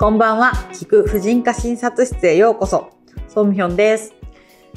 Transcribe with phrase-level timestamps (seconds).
[0.00, 0.52] こんばんは。
[0.74, 2.90] 聞く婦人科診察室へようこそ。
[3.26, 4.14] ソムヒョンです。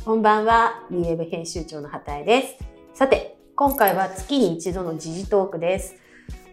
[0.04, 2.56] こんばんは、リエブ編集長の畑江です。
[2.96, 5.96] さて、今回は月に一度の時事トークです。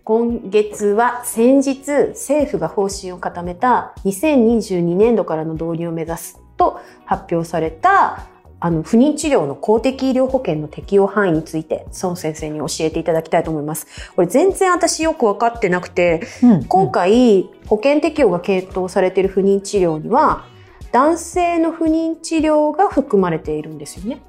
[0.05, 1.79] 今月は先日、
[2.11, 8.27] 政府が方針を固めた2022年度からの導入を目指すと発表された
[8.61, 13.87] あの、不妊治療の公的医療保険の適用範囲について、孫先生に教えていただきたいと思います。
[14.17, 16.23] これ全然私よくわかってなくて、
[16.69, 20.45] 今回、保険適用が検討されている不妊治療には、
[20.91, 24.23] 男性の不妊治療が含まれているんですよね。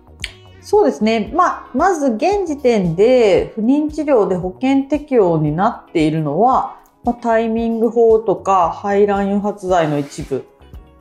[0.62, 1.32] そうですね。
[1.34, 10.46] まあ、まず現時点で不妊治療で保険適用になっているのは、まあ、タイミング法とか排卵誘発剤の一部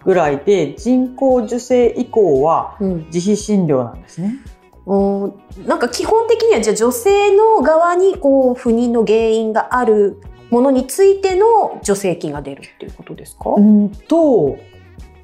[0.04, 4.36] ぐらいで人工授精以降は自費診療なんですね。
[4.86, 5.34] うん、
[5.66, 10.20] なんか基本的にはじゃあ女性の側にこう不妊の原因がある
[10.50, 13.50] ものについての助成金が出るっていうことですか？
[13.50, 14.56] うんと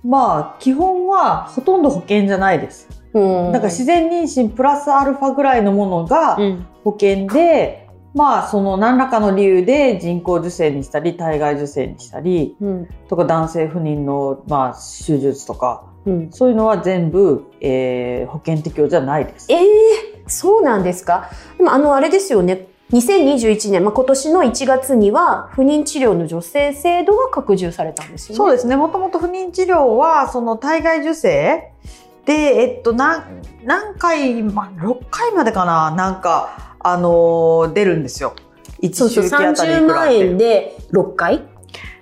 [0.05, 2.89] まあ基本はほとんど保険じゃないです。
[3.15, 6.37] うん、だから自然妊娠プラスアルファぐらいのものが
[6.83, 7.84] 保険で、
[8.15, 19.47] まあ、その何らかの理由で人工授精にしたり、体外受精にしたり、うん、とか男性不妊の、まあ、手術とか、うん、そういうのは全部、えー、保険適用じゃないです。
[19.51, 21.31] ええー、そうなんですか？
[21.59, 22.69] でも、あの、あれですよね。
[22.93, 28.37] 2021年、まあ、今年の1月には不妊治療の助成制度が拡充されたんですよね。
[28.37, 28.77] そうですね。
[28.77, 31.73] もともと不妊治療は、その体外受精
[32.27, 33.25] で、えっと、何、
[33.65, 35.91] 何回、まあ、6回までかな？
[35.97, 38.35] なんか、あのー、出るんですよ。
[38.83, 40.13] 1周期あたりいくらって。
[40.13, 41.43] 30万円で6回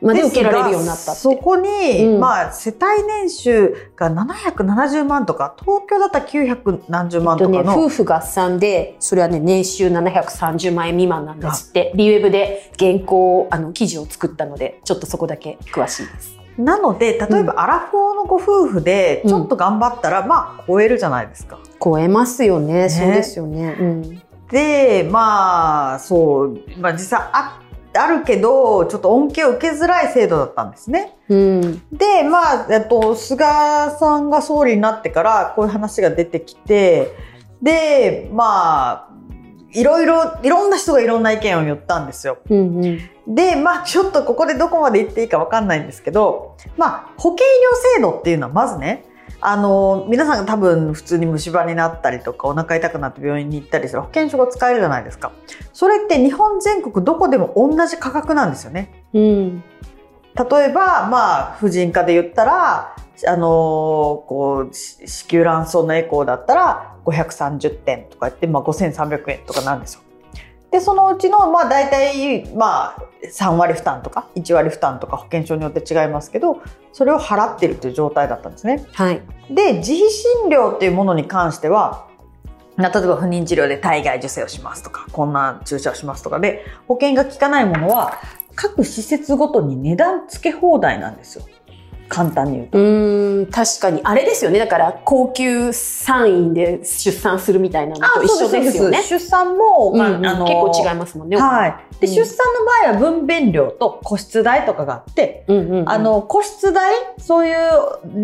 [0.02, 1.68] まで受けられるようになったそこに、
[2.06, 16.36] うん、まあ、世帯年収が770万とか、東京だったら900何十万とかの、えっとね、夫婦合算で、それはね、年収730万円未満なんですって、リウェブで原稿、あの、記事を作ったので、ちょっとそこだけ詳しいです。
[16.58, 21.58] なので、例えば、アラフォーのご夫婦で、ちょっと頑張ったら、うん、まあ、超えるじゃないですか。
[21.82, 22.74] 超えますよね。
[22.74, 23.76] ねそうですよね。
[23.78, 27.58] うんで、まあ、そう、まあ実際あ
[27.94, 31.16] あるけど、ちょっと恩恵を受けづらい制度だったんですね。
[31.28, 33.44] うん、で、まあ、えっと、菅
[33.98, 37.14] さんが総理になってからこういう話が出てきて、
[37.60, 39.08] で、まあ、
[39.72, 42.38] いろいろ、いろんな人がいろんな意見を言ったんですよ。
[42.48, 42.88] うんう
[43.30, 47.50] ん、で、まあ、ちょっとここでどこまで言っていいかわかんないんですけど、まあ、保険医
[47.96, 49.04] 療制度っていうのはまずね、
[49.44, 55.32] あの、皆さんが多分普通に虫歯になったりとかお腹痛くなって病院に行ったりする保険証が使えるじゃないですか。
[55.72, 59.04] それって日本全国どこでも同じ価格なんですよね。
[59.12, 59.64] うん。
[60.34, 70.02] 例えば、まあ、婦人科で言ったら、あのこう、子宮卵巣のエコーだったら530点とか言って、まあ5300円とかなんですよ。
[70.72, 76.60] で、そのうちの、まあ大体、まあ3割負担とか1割負担とか保険証によって違いますけど、
[76.92, 78.84] それを払ってるという状態だったんですね。
[78.92, 79.22] はい。
[79.50, 82.08] で、自費診療っていうものに関しては、
[82.78, 88.14] 例えば不妊治療で体外受精をしますとか、こんな注射をしますとかで、保険が効かないものは、
[88.54, 91.44] 各施設ごとに値段付け放題なんですよ。
[92.08, 92.78] 簡単に言うと。
[92.78, 94.00] うん、確かに。
[94.04, 94.58] あれですよね。
[94.58, 99.02] だから、高級産院で出産するみたいなのと一緒ですよね。
[99.02, 101.36] 出産も、まあ、うん、あの結構違いますもんね。
[101.36, 101.74] はい。
[102.00, 107.58] で、出産の場合は分娩料と個室代とかがあって、うんうんうん、あの、個室代、そういう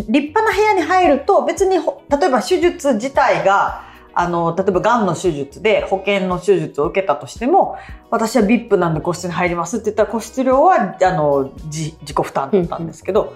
[0.08, 1.82] 立派な部屋に入ると、別に、例
[2.26, 3.88] えば手術自体が、
[4.20, 7.76] あの、例えば癌の手術で保険の手術を受けたとしても、
[8.10, 13.34] 私は VIP なんで個室に入りますって言ったら個室料は、あの、自己負担だったんですけど、うんうん、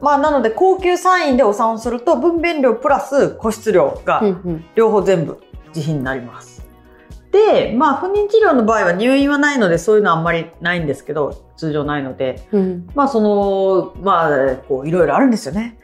[0.00, 4.22] まあ、なので高級産院でお産をすると、分娩料プラス個室料が
[4.74, 5.40] 両方全部
[5.74, 6.64] 自費になります。
[7.34, 15.76] で、まあ、不妊治療の場合は入院はないので、そういうのはあんまりないんですけど、通常ないので、うん、まあ、その、まあ、こう、いろいろあるんですよね。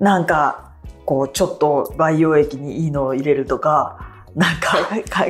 [0.00, 0.72] なんか、
[1.06, 4.76] こう、ちょっと培養液にいいのを入れるとか、なんか、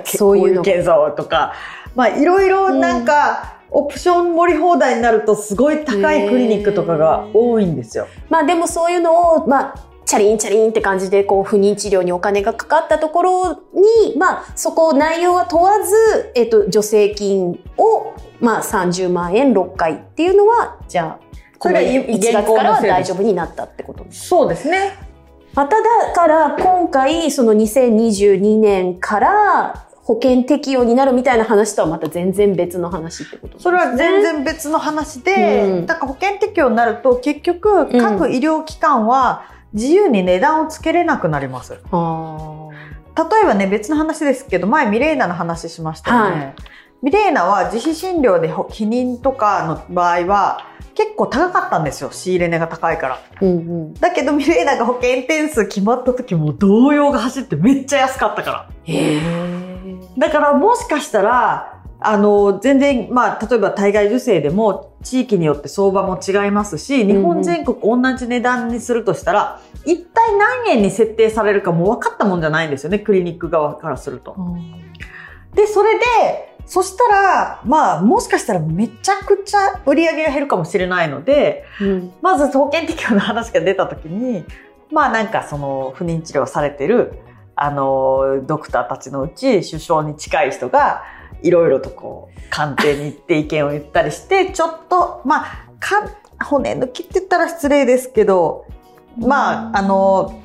[0.05, 1.53] そういう検査をとか、
[1.95, 8.06] まあ、いろいろなんか、オプション盛り放題になるとすごい高いクリニックとかが多いんですよ。
[8.31, 21.29] まあでもそういうのを、まあ、チャリンチャリンって感じで、こう、不妊治療にお金がかかったところに、まあ、そこ内容は問わず、えっと、助成金を、まあ、30万円6回っていうのは、じゃあ、
[21.59, 24.97] これ1月からは大丈夫になったってことそうですね。
[25.55, 33.62] まただから今回その2022年から保険適用になるみたいな話とはまた全然別の話ってことね。
[33.62, 39.44] それは全然別の話で、うん、だから保険適用になると結局各医療機関は
[39.75, 41.75] 自由に値段をつけれなくなります。
[41.75, 41.84] うん、例
[43.43, 46.37] えばね別の話ですけど前ミレーナの話しましたよね。
[46.37, 46.54] はい、
[47.02, 50.64] ミレーナは自費診療で避妊とかの場合は
[50.94, 52.08] 結構高かったんですよ。
[52.12, 53.20] 仕入れ値が高いから。
[53.43, 53.52] うんう
[53.90, 58.70] ん、だけどミレーナが保険点数決まった時も動揺が走ってめっちゃ安かったから。
[58.84, 59.57] へ
[60.17, 74.37] だからもしかしたら、あの、全然、まあ、例えば体外受精でも地域によって相場も違いますし、日本全国同じ値段にするとしたら、うん、一体何円に設定されるかも分かったもんじゃないんですよね、クリニック側からすると。
[75.55, 76.05] で、それで、
[76.67, 84.45] そしたら、まあ、もしかしたらめちゃくちゃ売り上げが減るかもしれないので、うん、まず保険適用の話が出た時に、
[84.93, 87.15] まあなんかその不妊治療されてる、
[87.60, 91.02] あの、ドクターたちのうち首相に近い人が、
[91.43, 95.46] いろいろとこう、官邸に行って意見を言ったりして、 ちょっと、まあ、
[95.81, 96.08] か
[96.44, 98.66] 骨抜きって言ったら失礼ですけど、
[99.19, 100.40] まあ、あの、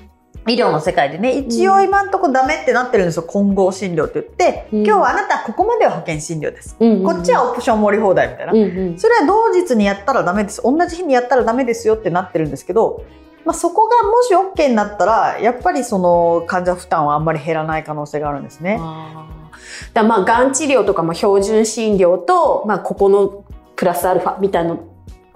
[0.48, 3.24] 医療の世界でね、一応今んとこダメってなってるんですよ。
[3.24, 6.75] 混合診療って言って、うん、今日はあなたここまでは保険診療です。
[6.80, 9.00] うんうん、こっちはオプション盛り放題みたいな、うんうん。
[9.00, 10.62] それは同日にやったらダメです。
[10.63, 13.06] 同じ日にやったらダメですよってなってるんですけど、
[13.45, 18.80] まあ、そこがもし OK になったら、やっぱりその患者負担はあんまり減らない可能性があるんですね。
[19.94, 23.44] だまあ、がん治療とかも標準診療と、まあ、ここの
[23.75, 24.78] プラスアルファみたいな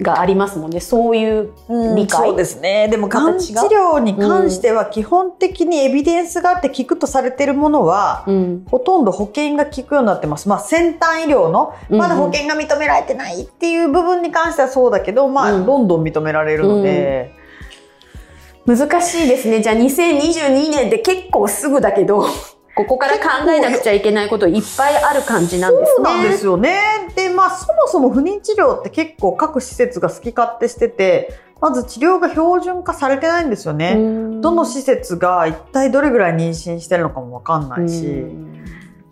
[0.01, 0.79] がありますもんね。
[0.79, 1.51] そういう
[1.95, 2.87] 理解、うん、そうですね。
[2.87, 10.47] でも、がん治療に関しては、基本的にエビデンスがあって効くとされているものは、うん、ほとんど保険が効くようになってます。
[10.47, 17.36] まあ、先端医療の、まだ保険が認められてないっていう部分に関してはそうだけど、まあ、どんどん認められるので、うん、
[18.67, 19.61] 難しいですね。
[19.61, 22.25] じゃあ、2022年で結構すぐだけど、
[22.75, 25.87] ここから考えなくちゃいけないこといっぱいある感じなんですね。
[25.95, 26.79] そうなんですよね。
[27.15, 33.95] で、まあそもそも不妊治療って結構各施設が好き勝手してて、まず治療が標準化されてないんですよね。
[34.41, 38.25] どの施設が一体どれぐらい妊娠してるのかもわかんないし。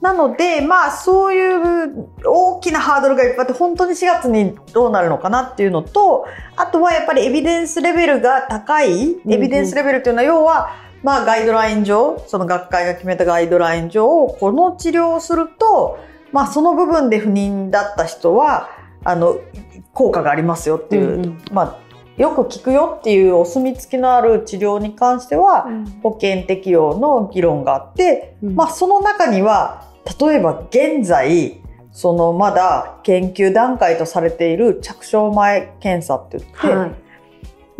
[0.06, 15.98] なので、まあそういう大きなハードルがいっぱいあって、本当に4月にどうなるのかなっていうのと、あとはやっぱりエビデンスレベルが高い、エビデンスレベルっていうのは要は、まあガイドライン上、その学会が決めたガイドライン上、この治療をすると、
[16.32, 18.70] まあその部分で不妊だった人は、
[19.04, 19.38] あの、
[19.94, 21.86] 効果がありますよっていう、うんうん、まあ
[22.18, 25.68] よく効くよっていうお墨付きのある治療に関しては、
[26.02, 29.85] 保険適用の議論があって、うん、まあその中には、
[30.20, 31.62] 例えば現在、
[31.92, 36.92] そのまだ研究段階とされている着床前検査って言って、はい、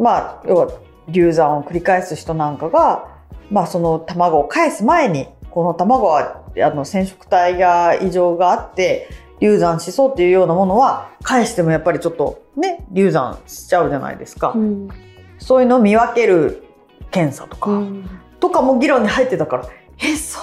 [0.02, 0.72] まあ要は
[1.08, 3.16] 流産を繰り返す人なんかが
[3.52, 14.54] まあその卵を返す前に、この卵はあの染色体が異常があって、流産しそうっていうようなものは返してもやっぱりちょっとね、流産しちゃうじゃないですか。
[14.56, 14.90] うん、
[15.38, 16.64] そういうのを見分ける
[17.12, 19.85] 検査とか、うん、とかも議論に入ってたから、え、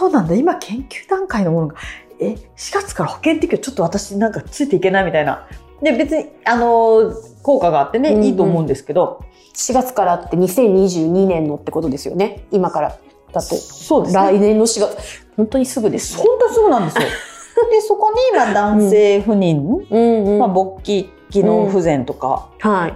[0.02, 1.76] そうなんだ、今研究段階のものが、
[2.18, 5.46] え、4月から保険適用ちょっと私なんかついていけないみたいな。
[5.80, 7.14] で、別に、あの、
[7.44, 12.46] 効果があってね、うんうん、いいと思うんですけど、4月からって2022年のってことですよね。
[12.50, 12.98] 今から
[13.32, 13.54] だと。
[13.54, 14.22] そうですね。
[14.22, 15.24] 来年の4月。
[15.36, 16.24] 本当にすぐです、ね。
[16.24, 17.02] 本当にすぐなんですよ。
[17.70, 22.50] で、そこに、今男性不妊、うんうん、まあ、勃起機能不全とか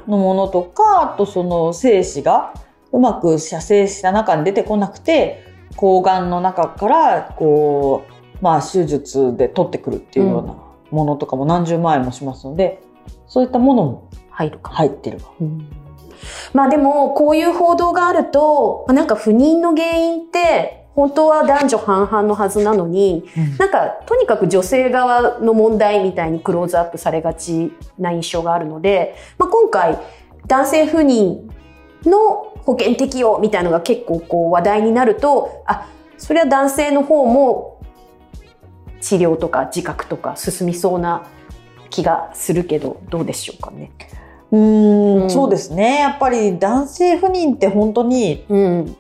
[0.09, 2.52] のものとか、うんはい、あとその精子が
[2.91, 5.45] うまく射精した中に出てこなくて、
[5.76, 8.12] 抗がんの中から、こう、
[8.43, 10.56] まあ、手術で取ってくるっていうような
[10.90, 12.82] ものとかも何十万円もしますので、
[13.26, 14.73] そういったものも入るか。
[14.73, 15.18] 入ってる。
[15.40, 15.68] うん
[16.52, 29.99] まあでも、こういう報道があると、なんか不妊の原因って、本当は男女半々のはずなのに、うん、なんかとにかく女性側の問題みたいにクローズアップされがちな印象があるので、まあ、今回
[30.47, 31.50] 男性不妊
[32.04, 37.80] の保険適用みたいなのが結構こう話題になると、あ、それは男性の方も
[39.00, 41.26] 治療とか自覚とか進みそうな
[41.90, 43.92] 気がするけど、どうでしょうかね。
[44.50, 46.00] うん、そうですね。
[46.00, 48.96] やっぱり男性不妊って本当に、うん、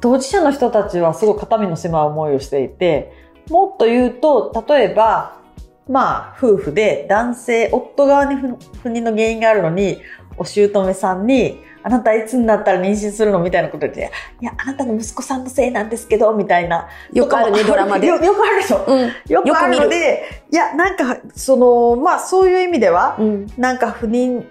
[0.00, 3.12] 当事者の人たちはすごい肩身の狭い思いをしていて、
[3.50, 5.40] もっと言うと、例えば、
[5.88, 9.98] まあ、夫婦で男性、夫側に不妊の原因があるのに、
[10.36, 13.38] お姑さんに、あなたいつになったら妊娠するの？
[13.38, 16.88] みたいなことで、いや、あなたの息子さんのせいなんですけど、みたいな。
[17.12, 18.08] よくあるね、ドラマで。
[18.08, 18.84] よよくあるでしょ？
[18.88, 24.44] うん、よくあるので、いや、なんか、その、まあ、そういう意味では、うん、なんか不妊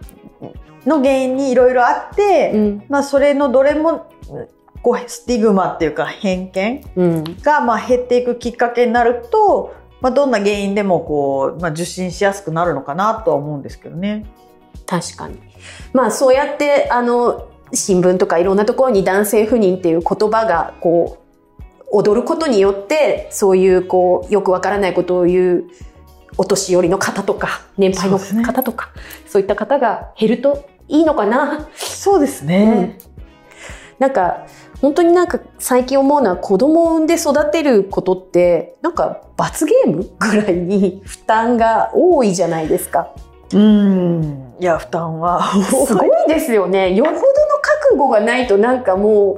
[0.86, 4.06] の原因にいろいろあって、うん、まあそれのどれも
[4.82, 6.84] こうスティグマっていうか偏見
[7.42, 14.26] がまあ減っていくきっかけになると、まあ、どんな原因でもこう、まあ、受診しやすくなるのかなとは思うんですけどね。
[14.86, 15.40] 確かに。
[15.94, 21.18] まあそうやってあの新聞とかいろんなところに男性不妊っていう言葉がこ
[21.60, 25.64] う踊ることによってそういうこうよくわからないことを言う
[26.38, 28.90] お年寄りの方とか、年配の方とか、
[29.26, 31.70] そう、ね,、いった方が減るといいのかな？
[31.76, 32.98] そうですね。
[33.00, 34.46] うん、なんか、
[34.82, 43.08] 本当になんか最近思うのは子供を産んで育てることってなんか罰ゲームぐらいに負担が多いじゃないですか。
[43.54, 46.94] うんいや負担はすごいですよね。
[46.96, 47.22] よほどの
[47.62, 49.38] 覚悟がないとなんかもう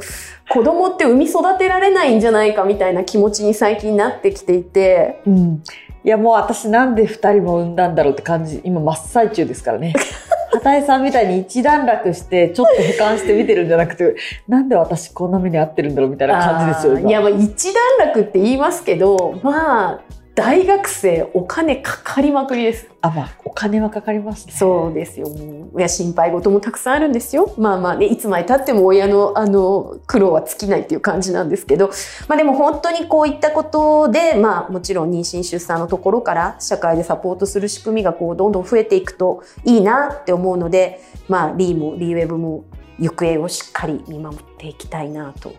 [0.49, 5.21] 子供って産み育てられないんじゃないかみたいな気持ちに最近なってきていて。
[5.25, 5.63] うん、
[6.03, 9.93] いやもう私なんで2人も産んだんだろうって感じ今真っ最中ですからね。
[10.51, 14.15] 畑井さんみたいに一段落してちょっと俯瞰して見てるんじゃなくて
[14.47, 19.99] なんで私こんな目に遭ってるんだろうみたいな感じですよいやまあ一段落って言いますけどまあ
[20.37, 22.87] 大学生お金かかりまくりです。
[23.01, 24.53] あ、まあ、お金はかかりますね。
[24.53, 25.27] そうですよ。
[25.75, 27.55] いや、心配事もたくさんあるんですよ。
[27.57, 31.89] まあまあね、いつまで経っても親の、あの、苦労は尽きないっていう感じなんですけど、
[32.27, 42.65] まあでも本当にこういったことで、まあもちろん妊娠出産のところから社会でサポートする仕組みがこう、どんどん増えていくといいなって思うので、まあ、リーも、リーウェブも
[42.99, 45.51] 行方をしっかり見守っていきたいなと。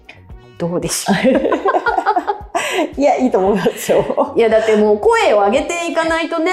[0.57, 1.17] どうでしょう？
[2.97, 4.33] いや、いいと思いますよ。
[4.37, 6.53] いや、だってもう声を上げていかないとね、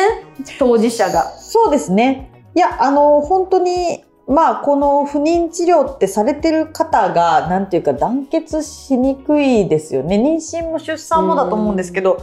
[0.60, 1.24] 当事者が。
[1.38, 2.32] そうですね。
[2.56, 10.18] いや、あの、本当に、まあ、この不妊治療ってされてる方が、なんていうか団結しにくいですよね。
[10.18, 12.18] 妊娠も出産もだと思うんですけど、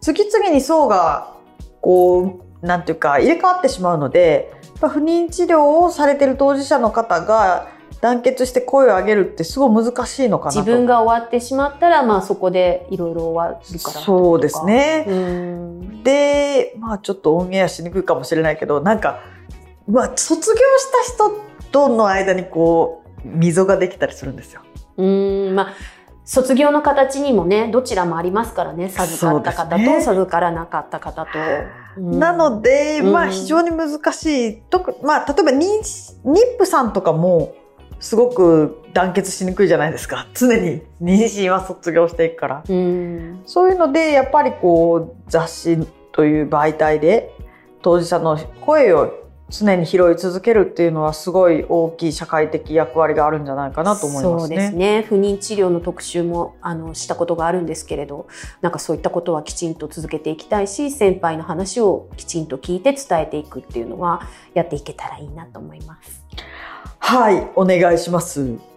[0.00, 1.34] 次々に層が、
[1.80, 7.68] こう、なんていうか入れ替わってしまうので、不妊治療をされてる当事者の方が、
[8.06, 15.04] 団結して声を上げるってすごい難しいのかな自分が終わってしまったら、まあそこでいろいろ終わるからそうですね。
[16.04, 19.18] で、まあちょっとオンエアしにくいかもしれないけど、なんか、
[19.88, 21.40] まあ卒業した人
[21.72, 24.60] との間にこう、溝ができたりするんですよ。
[24.98, 25.74] うん、まあ
[26.24, 32.00] 卒業の形にもね、どちらもありますからね、授かった方と授からなかった方と。
[32.00, 34.62] なので、まあ非常に難しい。
[34.70, 37.52] 特まあ例えばニップさんとかも、
[38.00, 40.26] すごく団結しにくいじゃないですか。
[40.34, 40.82] 常に。
[41.02, 47.34] 妊娠は卒業していくから、うん、そういうのでやっぱりこう雑誌という媒体で
[47.82, 54.38] 当事者の声を常に拾い続けるっていうのはすごい大きい社会的役割があるんじゃないかなと思いますね。
[54.40, 55.06] そうですね。
[55.08, 58.26] 不妊治療の特集もあのしたことがあるんですけれど、
[58.60, 64.22] なんかそういったことはきちんと続けていきたいし、先輩の話をきちんと聞いて伝えていくっていうのは
[64.54, 66.24] やっていけたらいいなと思います。
[66.98, 68.75] はい、お願いします。